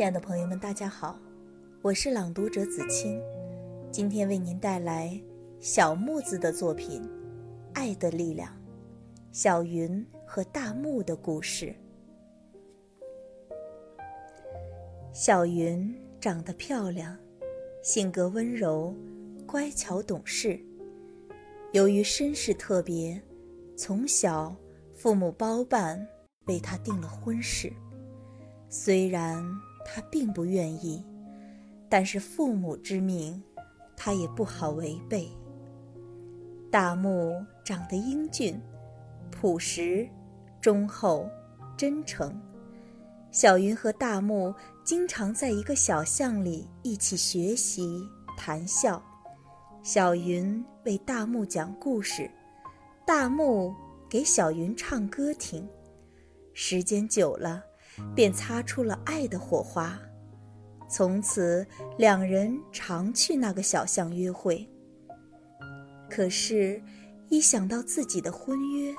[0.00, 1.20] 亲爱的朋友们，大家好，
[1.82, 3.22] 我是朗读者子清，
[3.92, 5.20] 今天为您带来
[5.60, 7.02] 小木子的作品
[7.74, 8.48] 《爱的力量》，
[9.30, 11.74] 小云和大木的故事。
[15.12, 17.14] 小云长得漂亮，
[17.82, 18.94] 性格温柔，
[19.46, 20.58] 乖巧懂事。
[21.72, 23.20] 由于身世特别，
[23.76, 24.56] 从小
[24.94, 26.08] 父母包办
[26.46, 27.70] 为她定了婚事，
[28.70, 29.44] 虽然。
[29.92, 31.04] 他并不愿意，
[31.88, 33.42] 但是父母之命，
[33.96, 35.28] 他也不好违背。
[36.70, 38.56] 大木长得英俊、
[39.32, 40.08] 朴实、
[40.60, 41.28] 忠厚、
[41.76, 42.40] 真诚。
[43.32, 48.00] 小云和大木经常在一个小巷里一起学习、
[48.36, 49.02] 谈笑。
[49.82, 52.30] 小云为大木讲故事，
[53.04, 53.74] 大木
[54.08, 55.68] 给小云唱歌听。
[56.54, 57.64] 时间久了。
[58.14, 59.98] 便擦出了爱的火花，
[60.88, 64.68] 从此两人常去那个小巷约会。
[66.08, 66.82] 可是，
[67.28, 68.94] 一想到自己的婚约，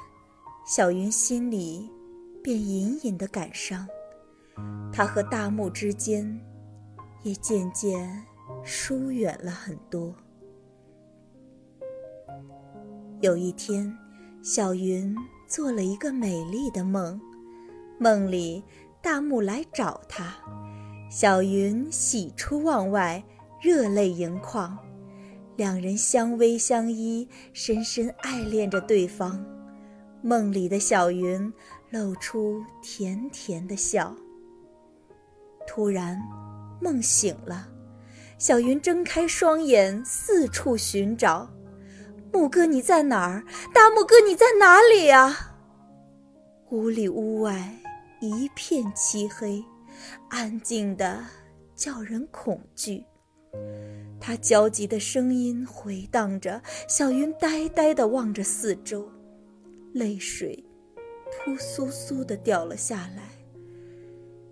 [0.66, 1.90] 小云心里
[2.42, 3.86] 便隐隐的感伤，
[4.94, 6.40] 她和大木之间
[7.24, 8.26] 也渐渐
[8.64, 10.16] 疏远了很多。
[13.20, 13.96] 有一天，
[14.42, 15.16] 小云
[15.46, 17.20] 做了一个美丽的梦，
[18.00, 18.64] 梦里。
[19.02, 20.36] 大木来找他，
[21.10, 23.22] 小云喜出望外，
[23.60, 24.78] 热泪盈眶，
[25.56, 29.44] 两人相偎相依，深深爱恋着对方。
[30.22, 31.52] 梦里的小云
[31.90, 34.16] 露出甜甜的笑。
[35.66, 36.22] 突然，
[36.80, 37.68] 梦醒了，
[38.38, 41.50] 小云睁开双眼，四处寻找
[42.32, 43.44] ：“木哥，你在哪儿？
[43.74, 45.56] 大木哥，你在哪里呀？”
[46.70, 47.81] 屋里屋外。
[48.22, 49.66] 一片漆黑，
[50.30, 51.26] 安静的
[51.76, 53.04] 叫人恐惧。
[54.20, 59.10] 他焦急的声音回荡着，小云呆呆地望着四周，
[59.94, 60.64] 泪水
[61.32, 63.24] 扑簌簌地掉了下来。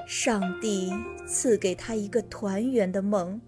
[0.08, 0.92] 上帝
[1.28, 3.40] 赐给他一个团圆的梦，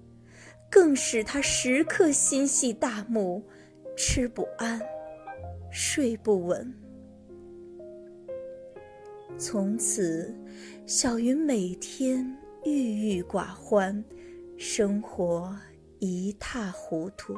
[0.69, 3.43] 更使他时刻心系大木，
[3.97, 4.79] 吃不安，
[5.71, 6.71] 睡不稳。
[9.37, 10.33] 从此，
[10.85, 14.03] 小云每天郁郁寡欢，
[14.57, 15.55] 生活
[15.99, 17.35] 一塌糊涂，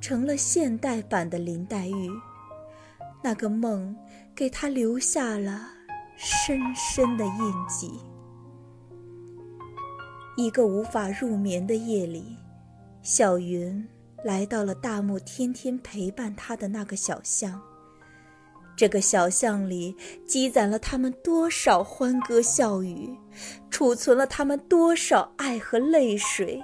[0.00, 2.10] 成了现代版的林黛玉。
[3.22, 3.94] 那个梦
[4.34, 5.68] 给她留下了
[6.16, 8.00] 深深的印记。
[10.36, 12.36] 一个无法入眠的夜里，
[13.02, 13.86] 小云
[14.24, 17.60] 来到了大木天天陪伴她的那个小巷。
[18.76, 19.94] 这个小巷里
[20.26, 23.16] 积攒了他们多少欢歌笑语，
[23.70, 26.62] 储存了他们多少爱和泪水。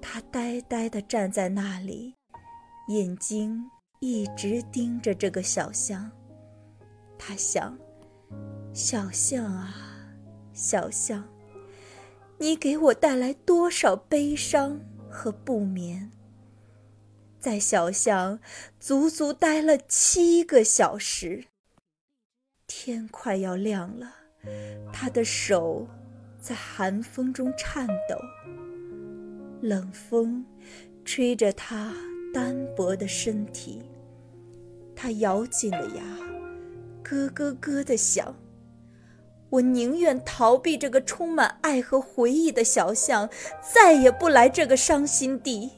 [0.00, 2.14] 他呆呆地站在那里，
[2.88, 3.62] 眼睛
[4.00, 6.10] 一直盯着这个小巷。
[7.18, 7.76] 他想：
[8.72, 9.74] 小巷啊，
[10.52, 11.22] 小巷，
[12.38, 16.10] 你给我带来多少悲伤和不眠。
[17.40, 18.40] 在小巷
[18.80, 21.44] 足足待了七个小时，
[22.66, 24.12] 天快要亮了，
[24.92, 25.86] 他的手
[26.40, 28.18] 在寒风中颤抖，
[29.60, 30.44] 冷风
[31.04, 31.94] 吹着他
[32.34, 33.82] 单薄的身体，
[34.96, 36.02] 他咬紧了牙，
[37.04, 38.34] 咯咯咯地想：
[39.50, 43.30] 我宁愿逃避这个充满爱和回忆的小巷，
[43.72, 45.70] 再也不来这个伤心地。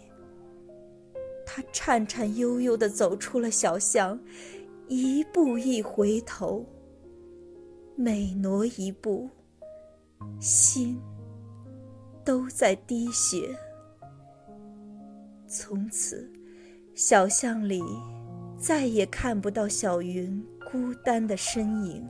[1.53, 4.17] 他颤颤悠悠地走出了小巷，
[4.87, 6.65] 一步一回头，
[7.97, 9.29] 每挪一步，
[10.39, 10.97] 心
[12.25, 13.53] 都在滴血。
[15.49, 16.31] 从此，
[16.95, 17.83] 小巷里
[18.57, 20.41] 再也看不到小云
[20.71, 22.09] 孤单的身影。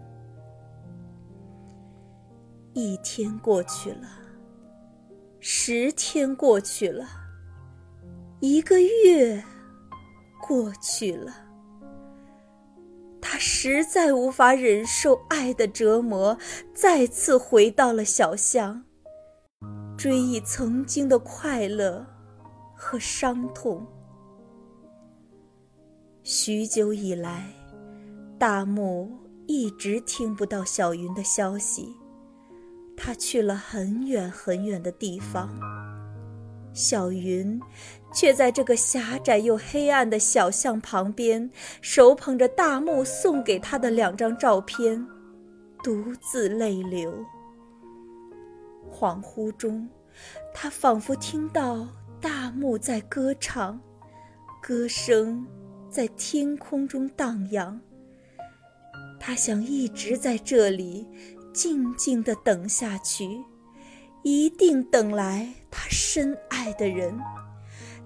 [2.74, 4.06] 一天过去了，
[5.38, 7.19] 十天过去了。
[8.40, 9.44] 一个月
[10.40, 11.30] 过去了，
[13.20, 16.38] 他实在无法忍受爱的折磨，
[16.72, 18.82] 再次回到了小巷，
[19.94, 22.06] 追忆曾经的快乐
[22.74, 23.86] 和伤痛。
[26.22, 27.46] 许久以来，
[28.38, 29.12] 大木
[29.46, 31.94] 一直听不到小云的消息，
[32.96, 35.50] 他去了很远很远的地方。
[36.72, 37.60] 小云
[38.12, 45.06] 却在这个狭窄又黑暗的小巷旁边，手捧着大木送给他的两张照片，
[45.82, 47.12] 独自泪流。
[48.92, 49.88] 恍惚中，
[50.52, 51.86] 他仿佛听到
[52.20, 53.80] 大木在歌唱，
[54.60, 55.46] 歌声
[55.88, 57.80] 在天空中荡漾。
[59.18, 61.06] 他想一直在这里
[61.52, 63.40] 静静地等下去，
[64.22, 67.16] 一定等来他深爱的人。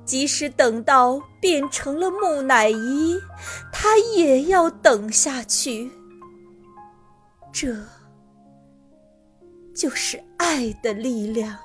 [0.04, 3.18] 即使等到变成了木乃伊，
[3.72, 5.90] 他也要等下去。
[7.52, 7.74] 这
[9.74, 11.58] 就是爱的力量。